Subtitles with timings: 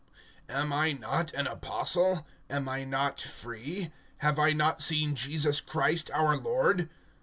[0.49, 0.55] IX.
[0.55, 2.25] AM I not an apostle?
[2.49, 3.91] Am I not free?
[4.17, 6.89] Have I not seen Jesus Christ our Lord?